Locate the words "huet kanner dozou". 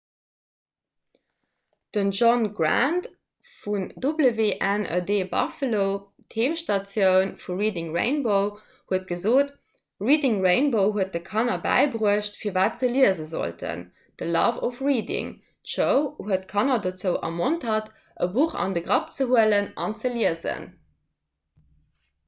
16.29-17.15